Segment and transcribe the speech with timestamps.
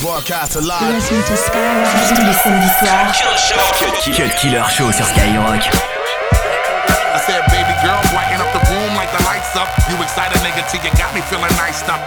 [0.00, 1.00] Broadcast live.
[1.00, 3.12] Skyrock tous les samedis soirs.
[4.14, 5.70] Cut Killer Show sur Skyrock.
[7.14, 9.68] I said, baby girl, brighten up the room like the lights up.
[9.88, 12.00] You excited, nigga, till you got me feeling nice up.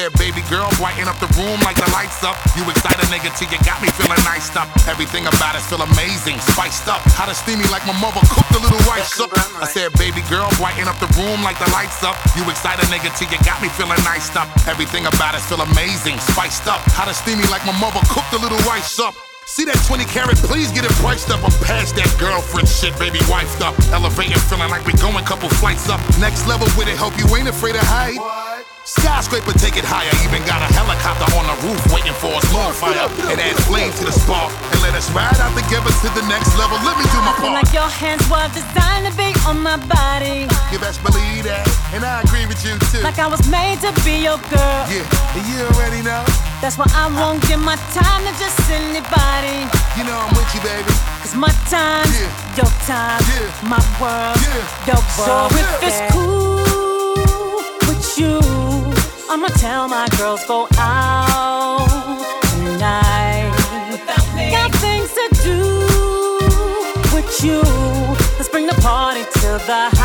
[0.00, 2.32] Said, baby girl, brighten up the room like the lights up.
[2.56, 4.64] You excited, nigga, till you got me feeling nice up.
[4.88, 7.04] Everything about it feel amazing, spiced up.
[7.20, 9.28] Hot and steamy like my mother cooked a little rice up.
[9.60, 12.16] I said, baby girl, brighten up the room like the lights up.
[12.32, 14.48] You excited, nigga, till you got me feeling nice up.
[14.64, 16.80] Everything about it feel amazing, spiced up.
[16.96, 19.12] Hot and steamy like my mother cooked a little rice up.
[19.44, 21.44] See that 20 carat, please get it priced up.
[21.44, 23.76] I'm past that girlfriend shit, baby, wifed up.
[23.92, 26.00] Elevating, feeling like we going couple flights up.
[26.16, 28.16] Next level with it, hope you ain't afraid of height.
[28.90, 30.10] Skyscraper, take it higher.
[30.26, 32.42] Even got a helicopter on the roof waiting for us.
[32.74, 34.50] Fire and add flame to the spark.
[34.74, 36.74] And let us ride out together to the next level.
[36.82, 37.54] Let me do my part.
[37.54, 40.50] like your hands were designed to be on my body.
[40.74, 41.62] You best believe that.
[41.94, 42.98] And I agree with you too.
[43.06, 44.82] Like I was made to be your girl.
[44.90, 45.06] Yeah,
[45.38, 46.26] and you already know.
[46.58, 49.70] That's why I won't give my time to just anybody.
[49.94, 50.90] You know I'm with you, baby.
[51.22, 52.58] Cause my time, Yeah.
[52.58, 53.70] your time, Yeah.
[53.70, 54.90] my world, Yeah.
[54.90, 55.54] your world.
[55.54, 56.58] So if it's cool
[57.86, 58.34] with you,
[59.32, 61.86] I'ma tell my girls go out
[62.50, 63.52] tonight.
[64.50, 65.60] Got things to do
[67.14, 67.62] with you.
[68.36, 69.99] Let's bring the party to the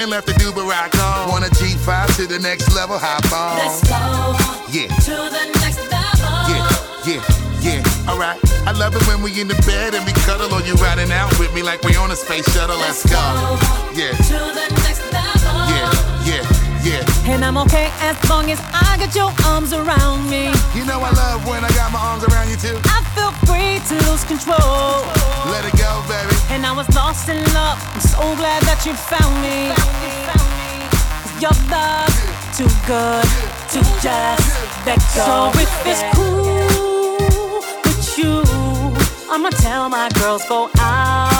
[0.00, 1.28] nothing left to do but rock on.
[1.28, 3.58] Want a G5 to the next level, hop on.
[3.58, 4.36] Let's go
[4.72, 4.88] Yeah.
[4.88, 6.32] to the next level.
[6.48, 7.20] Yeah,
[7.60, 8.38] yeah, yeah, alright.
[8.66, 11.30] I love it when we in the bed and we cuddle or you riding out
[11.38, 12.78] with me like we on a space shuttle.
[12.78, 13.20] Let's go.
[13.92, 15.60] Yeah, To the next level.
[15.68, 15.92] yeah,
[16.24, 16.42] yeah,
[16.90, 17.32] yeah.
[17.32, 20.50] And I'm okay as long as I got your arms around me.
[20.74, 22.76] You know I love when I got my arms around you too.
[22.96, 25.06] I feel free to lose control.
[25.54, 26.34] Let it go, baby.
[26.50, 27.78] And I was lost in love.
[27.94, 29.58] I'm so glad that you found me.
[29.70, 30.48] 'Cause
[31.44, 32.12] Your love
[32.56, 33.24] too good
[33.72, 34.48] to just
[34.84, 35.24] let go.
[35.28, 38.42] So if it's cool with you,
[39.32, 41.39] I'ma tell my girls go out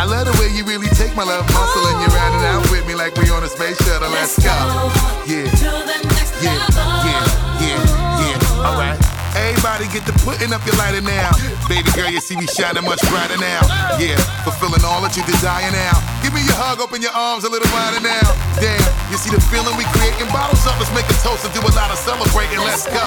[0.00, 2.88] I love the way you really take my love muscle and you're riding out with
[2.88, 4.08] me like we on a space shuttle.
[4.08, 4.48] Let's go.
[5.28, 7.04] Yeah, To the next yeah, level.
[7.04, 7.20] yeah,
[7.60, 7.84] yeah,
[8.24, 8.96] yeah, alright.
[9.36, 11.28] Everybody get to putting up your lighter now.
[11.68, 13.60] Baby girl, you see me shining much brighter now.
[14.00, 15.92] Yeah, fulfilling all that you desire now.
[16.24, 18.24] Give me your hug, open your arms a little wider now.
[18.56, 18.80] Damn,
[19.12, 20.32] you see the feeling we creating?
[20.32, 22.56] Bottles up, let's make a toast and do a lot of celebrating.
[22.64, 23.04] Let's go.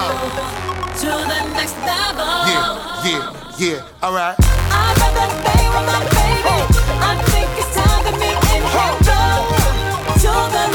[1.02, 2.22] To the next level.
[2.46, 4.38] Yeah, yeah, yeah, alright.
[4.70, 9.22] I got I think it's time to meet and hit go
[10.20, 10.73] to the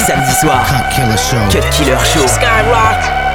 [0.00, 0.64] samedi soir.
[0.66, 1.48] Cut Killer Show.
[1.50, 2.26] Cut Killer Show.
[2.26, 3.26] Skyrock.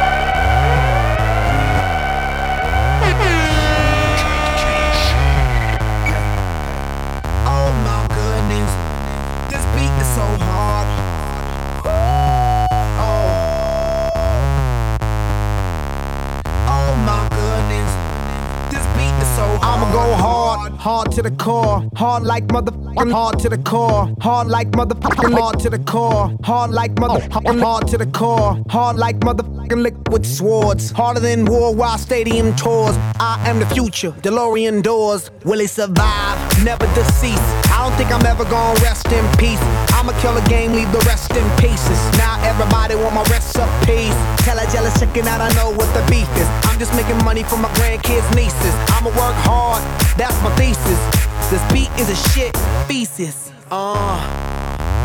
[19.62, 22.48] hard to go hard hard to the core, hard like
[22.92, 27.62] motherfucking hard to the core, hard like motherfucking hard to the core, hard like motherfucking
[27.62, 32.96] hard to the core, hard like motherfucking liquid swords, harder than while stadium tours.
[33.20, 35.32] I am the future, DeLorean doors.
[35.44, 36.64] Will it survive?
[36.64, 37.42] Never deceased.
[37.72, 39.62] I don't think I'm ever gonna rest in peace.
[39.94, 42.00] I'ma kill a game, leave the rest in pieces.
[42.18, 44.16] Now everybody want my recipes.
[44.46, 46.48] Tell a jealous chicken out I know what the beef is.
[46.68, 48.76] I'm just making money for my grandkids, nieces.
[48.90, 49.82] I'ma work hard,
[50.18, 51.31] that's my thesis.
[51.52, 52.56] This beat is a shit
[52.88, 53.52] thesis.
[53.70, 54.18] Uh,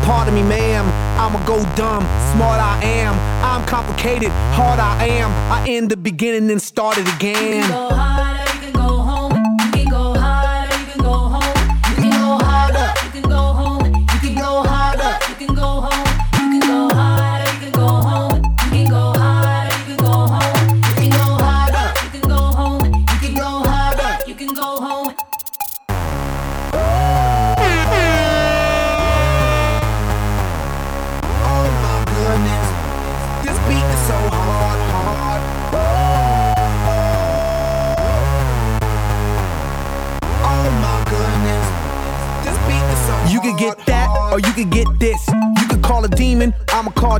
[0.05, 0.85] pardon me, ma'am.
[1.19, 2.03] I'ma go dumb.
[2.31, 3.15] Smart I am.
[3.43, 4.29] I'm complicated.
[4.55, 5.29] Hard I am.
[5.51, 7.69] I end the beginning and start it again.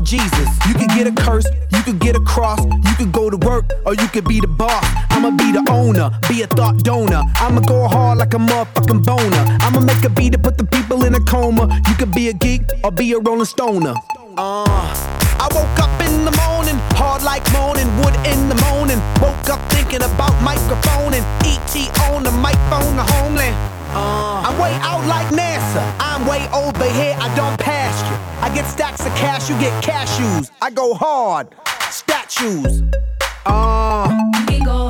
[0.07, 0.47] Jesus.
[0.65, 2.63] You could get a curse, you could get a cross.
[2.63, 4.85] You could go to work, or you could be the boss.
[5.09, 7.23] I'ma be the owner, be a thought donor.
[7.35, 9.43] I'ma go hard like a motherfucking boner.
[9.59, 11.67] I'ma make a beat to put the people in a coma.
[11.89, 13.95] You could be a geek or be a rolling stoner.
[14.37, 14.63] Uh,
[15.43, 18.99] I woke up in the morning, hard like moaning, wood in the morning.
[19.19, 21.75] Woke up thinking about microphone and ET
[22.07, 23.55] on the microphone, the homeland.
[23.91, 25.83] Uh, I'm way out like NASA.
[25.99, 27.17] I'm way over here.
[27.19, 28.16] I don't pass you.
[28.47, 29.49] I get stacks of cash.
[29.49, 30.51] You get cashews.
[30.61, 31.53] I go hard.
[31.89, 32.81] Statues.
[33.45, 34.86] Uh.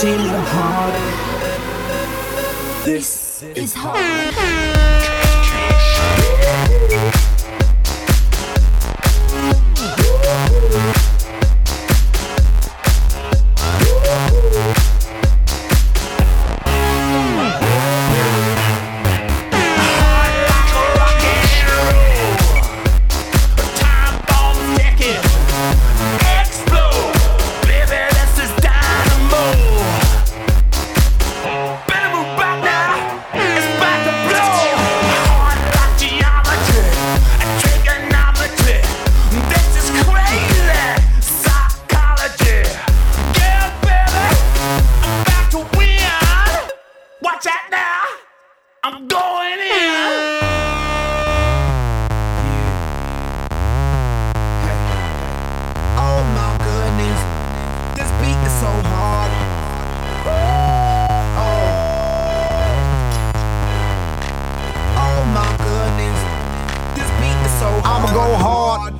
[0.00, 0.98] Give it to you a little harder.
[2.84, 4.79] This It's hard.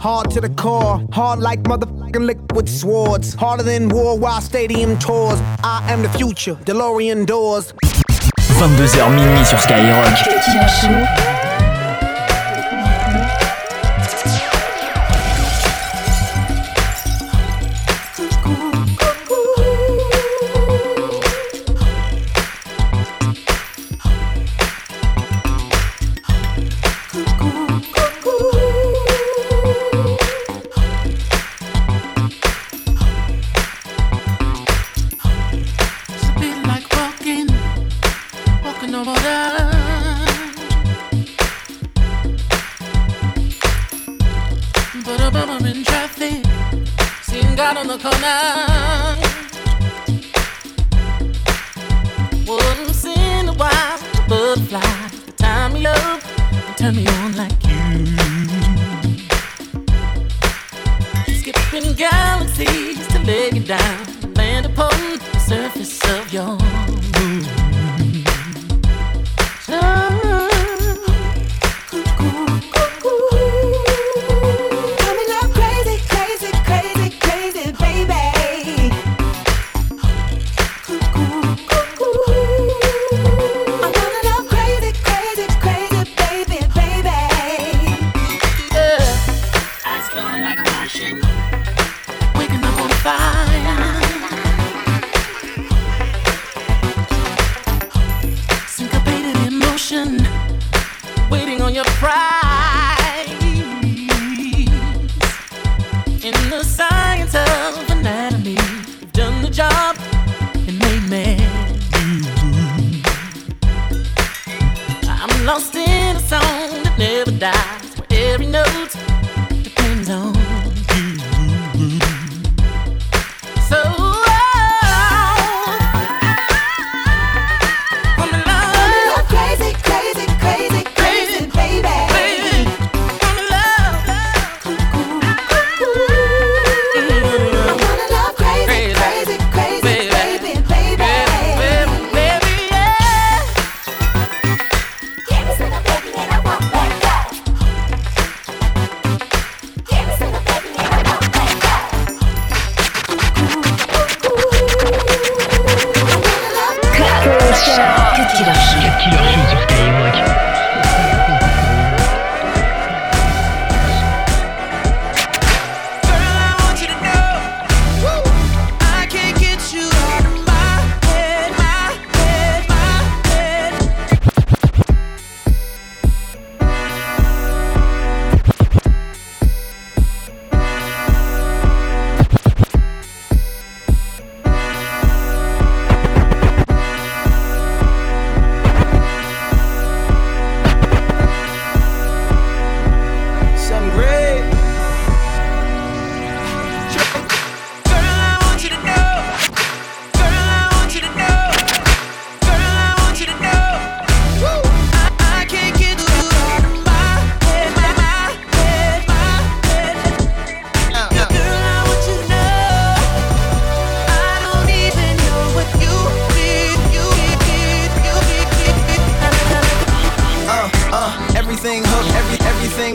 [0.00, 5.38] Hard, to the core, hard like motherfucking liquid swords, harder than war while stadium tours.
[5.62, 7.74] I am the future, DeLorean doors.
[8.58, 11.29] 22h minuit sur Skyrock.
[47.70, 49.16] Seen God on the corner.
[52.46, 53.98] Once in a while,
[54.28, 54.80] butterfly.
[55.26, 56.22] The time of love,
[56.76, 58.06] turn me on like you.
[61.34, 64.09] Skipping galaxies to lay it down.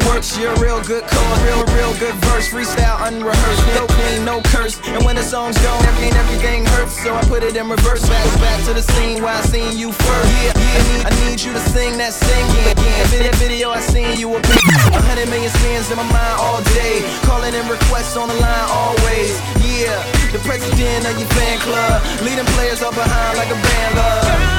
[0.05, 0.37] Works.
[0.37, 2.49] You're real good chord, real, real good verse.
[2.49, 4.79] Freestyle, unrehearsed, no clean, no curse.
[4.87, 7.01] And when the song's gone, everything, everything hurts.
[7.01, 9.91] So I put it in reverse, back, back to the scene where I seen you
[9.91, 10.29] first.
[10.31, 13.07] Yeah, yeah, I need, you to sing that singing again.
[13.11, 17.03] Video, video, I seen you a a hundred million spins in my mind all day.
[17.23, 19.35] Calling in requests on the line always.
[19.61, 19.99] Yeah,
[20.31, 24.54] the president of your fan club, leading players up behind like a band love.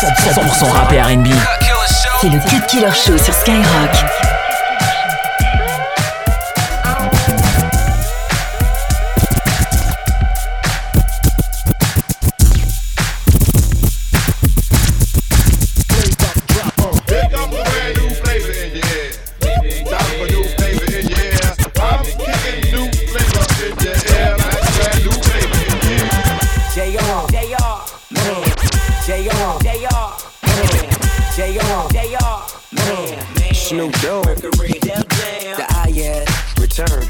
[0.00, 1.26] 100%, 100 rappé RB.
[2.22, 4.39] C'est le Cut Killer Show sur Skyrock.
[34.42, 35.56] Mercury, them down.
[35.60, 36.28] the IS
[36.58, 37.04] return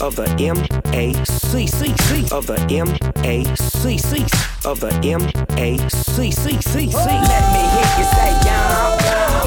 [0.00, 4.24] of the M-A-C-C-C of the M-A-C-C
[4.66, 6.86] of the M-A-C-C-C-C.
[6.88, 8.96] Let me hear you say y'all.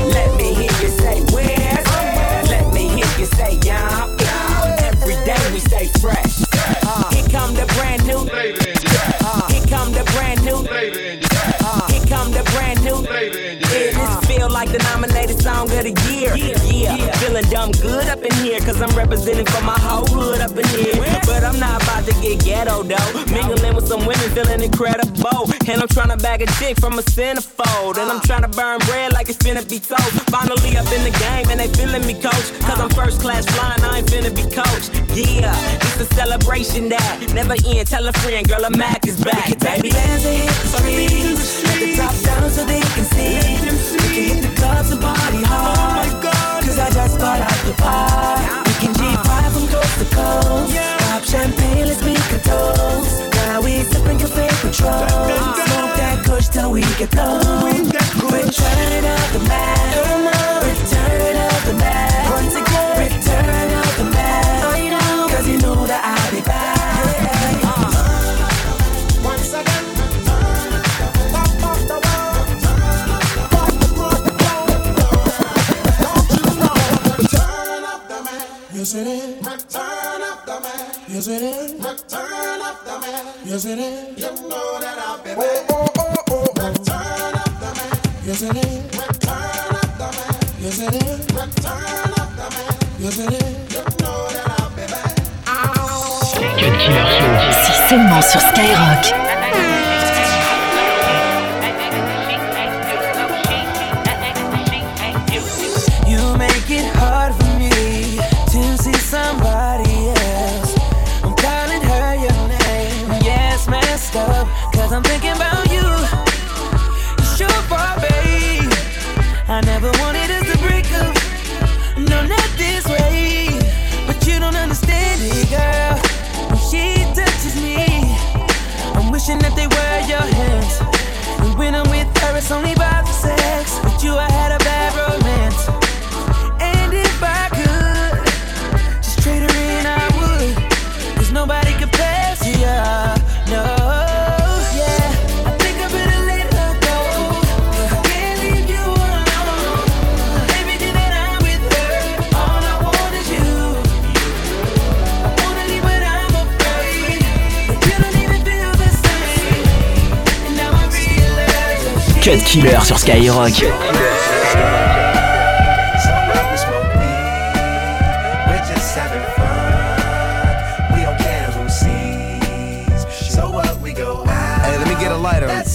[0.10, 1.84] Let me hear you say where.
[2.54, 4.14] Let me hear you say y'all.
[4.86, 6.44] Every day we stay fresh.
[6.86, 8.20] Uh, here come the brand new.
[8.30, 9.18] Flavor in your ear.
[9.22, 10.58] Uh, here come the brand new.
[10.64, 11.56] Flavor in your ear.
[11.62, 12.96] Uh, here come the brand new.
[13.04, 16.57] Flavor in Yeah, this feel like the nominated song of the year.
[16.78, 18.08] Yeah, feeling dumb good.
[18.08, 20.94] Up in here, cause I'm representing for my whole hood up in here.
[21.26, 23.12] But I'm not about to get ghetto though.
[23.34, 25.50] Mingling with some women, feeling incredible.
[25.68, 27.98] And I'm trying to bag a chick from a centerfold.
[27.98, 30.14] And I'm trying to burn bread like it's finna be toast.
[30.30, 32.48] Finally up in the game, and they feeling me, coach.
[32.62, 34.94] Cause I'm first class flying, I ain't finna be coached.
[35.18, 37.88] Yeah, it's a celebration that never end.
[37.88, 39.90] Tell a friend, girl, a Mac is back, baby.
[39.90, 43.42] Bands that hit the streets, the top down so they can see.
[43.94, 46.07] We can hit the clubs and party hard.
[47.22, 48.68] I out the park.
[48.68, 50.76] We can G5 from coast to coast.
[51.04, 53.34] Pop champagne, let's make a toast.
[53.34, 55.08] Now we sipping favorite control.
[55.08, 57.40] Smoke that kush till we get low.
[57.66, 59.88] Return of the man.
[60.68, 62.32] Return of the man.
[63.00, 64.17] Return of the man.
[78.88, 79.36] Yes it is.
[79.46, 80.86] Return of the man.
[81.10, 81.74] Yes it is.
[81.74, 83.26] Return of the man.
[83.44, 84.18] Yes it is.
[84.18, 85.68] You know that I'll be back.
[85.70, 86.70] Oh, oh, oh, oh.
[86.70, 88.00] Return of the man.
[88.24, 88.84] Yes it is.
[88.96, 90.40] Return of the man.
[90.62, 91.20] Yes it is.
[91.36, 92.76] Return of the man.
[92.98, 93.76] Yes it is.
[93.76, 95.16] You know that I'll be back.
[95.46, 97.66] Cut Killer Show.
[97.66, 99.37] C'est seulement sur Skyrock.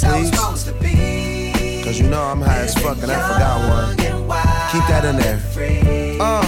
[0.03, 0.31] Please.
[0.31, 1.83] supposed to be.
[1.85, 3.97] Cause you know I'm high as fuck and I forgot one.
[4.73, 5.41] Keep that in there.
[6.21, 6.45] Uh,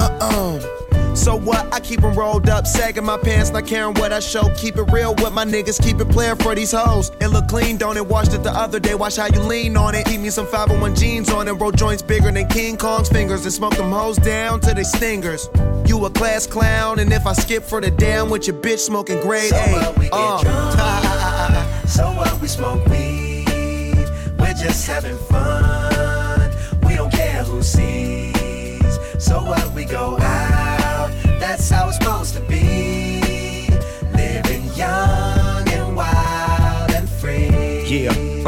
[0.00, 1.14] uh, uh.
[1.16, 1.66] So what?
[1.74, 4.48] I keep 'em rolled up, sagging my pants, not caring what I show.
[4.56, 7.10] Keep it real with my niggas, keep it playing for these hoes.
[7.20, 8.06] It look on it?
[8.06, 10.06] Washed it the other day, watch how you lean on it.
[10.06, 13.52] Keep me some 501 jeans on it, roll joints bigger than King Kong's fingers, and
[13.52, 15.48] smoke them hoes down to they stingers.
[15.86, 19.20] You a class clown, and if I skip for the damn with your bitch smoking
[19.20, 19.72] grade So A.
[19.72, 20.42] what we get Uh.
[20.42, 21.88] drunk.
[21.88, 24.08] So what we smoke weed.
[24.38, 26.50] We're just having fun.
[26.86, 28.98] We don't care who sees.
[29.18, 31.10] So what we go out.
[31.40, 33.68] That's how it's supposed to be.
[34.14, 35.17] Living young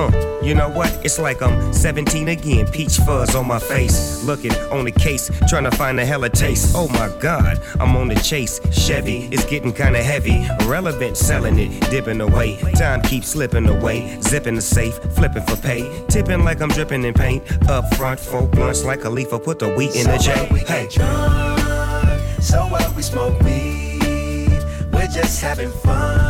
[0.08, 0.40] huh.
[0.42, 0.88] You know what?
[1.04, 4.24] It's like I'm 17 again, peach fuzz on my face.
[4.24, 6.72] Looking on the case, trying to find a hella taste.
[6.74, 8.60] Oh my god, I'm on the chase.
[8.72, 10.46] Chevy is getting kinda heavy.
[10.60, 12.56] Irrelevant, selling it, dipping away.
[12.76, 14.18] Time keeps slipping away.
[14.22, 15.82] Zipping the safe, flipping for pay.
[16.08, 17.42] Tipping like I'm dripping in paint.
[17.68, 19.32] Up front, four blunts like a leaf.
[19.34, 20.40] I Put the wheat in the So J.
[20.42, 20.86] what we Hey.
[20.86, 22.42] get drunk.
[22.42, 24.62] So what we smoke weed.
[24.92, 26.29] We're just having fun.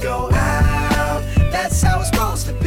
[0.00, 1.24] Go out.
[1.50, 2.57] That's how it's supposed to be.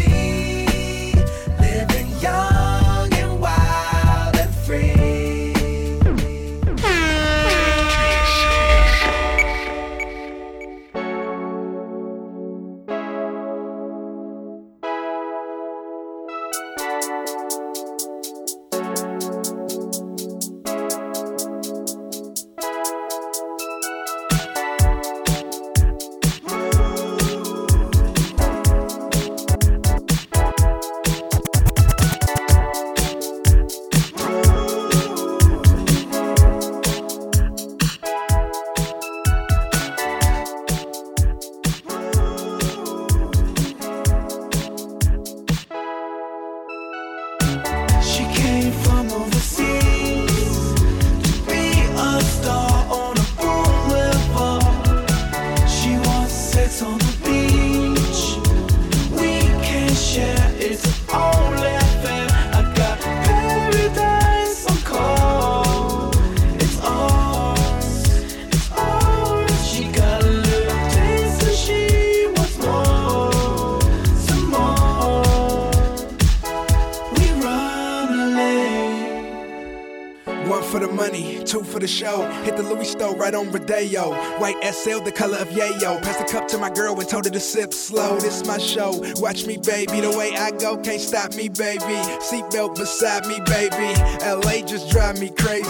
[81.02, 82.30] Money, two for the show.
[82.44, 84.12] Hit the Louis store right on Rodeo.
[84.40, 86.02] White SL, the color of yayo.
[86.02, 88.20] Pass the cup to my girl and told her to sip slow.
[88.20, 88.92] This my show.
[89.18, 90.02] Watch me, baby.
[90.02, 91.98] The way I go can't stop me, baby.
[92.30, 93.94] Seatbelt beside me, baby.
[94.24, 95.68] LA just drive me crazy.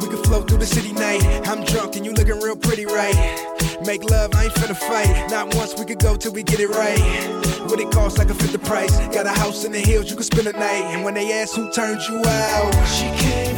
[0.00, 1.22] We can flow through the city night.
[1.46, 3.16] I'm drunk and you looking real pretty, right?
[3.84, 5.30] Make love, I ain't finna fight.
[5.30, 7.00] Not once we could go till we get it right.
[7.68, 8.96] What it costs, I can fit the price.
[9.14, 10.84] Got a house in the hills, you can spend a night.
[10.94, 13.51] And when they ask who turned you out, She came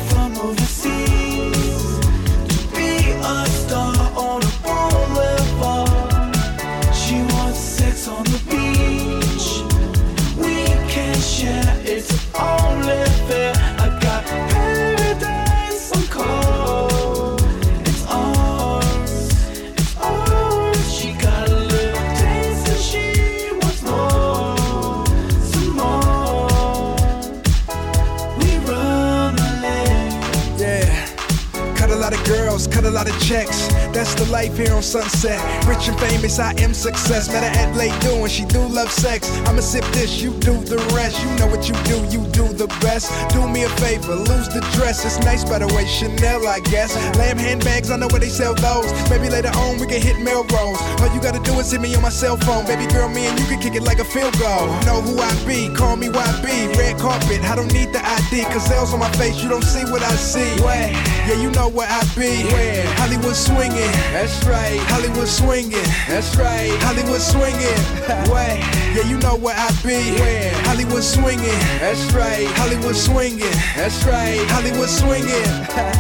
[34.84, 35.40] Sunset.
[35.66, 37.28] Rich and famous, I am success.
[37.28, 39.30] Met her at late doing, she do love sex.
[39.46, 41.20] I'ma sip this, you do the rest.
[41.24, 43.10] You know what you do, you do the best.
[43.30, 45.04] Do me a favor, lose the dress.
[45.04, 46.94] It's nice by the way, Chanel, I guess.
[47.16, 48.90] Lamb handbags, I know where they sell those.
[49.10, 50.80] Maybe later on we can hit Melrose.
[51.00, 52.66] All you gotta do is hit me on my cell phone.
[52.66, 54.66] Baby girl, me and you can kick it like a field goal.
[54.86, 56.76] Know who I be, call me YB.
[56.78, 58.44] Red carpet, I don't need the ID.
[58.52, 60.48] Cause L's on my face, you don't see what I see.
[60.62, 60.90] Where?
[61.26, 62.44] Yeah, you know where I be.
[62.52, 62.86] Where?
[62.96, 63.92] Hollywood swinging.
[64.12, 64.80] That's right.
[64.92, 65.88] Hollywood swinging.
[66.08, 66.70] That's right.
[66.82, 67.80] Hollywood swinging.
[68.30, 68.58] Where?
[68.94, 70.12] Yeah, you know where I be.
[70.20, 70.52] Where?
[70.64, 71.58] Hollywood swinging.
[71.80, 72.12] That's
[72.46, 72.56] right.
[72.56, 73.58] Hollywood swinging.
[73.76, 74.46] That's right.
[74.50, 75.44] Hollywood swinging.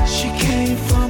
[0.06, 1.03] She came from